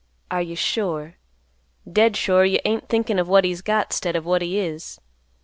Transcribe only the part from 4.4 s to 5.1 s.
he is?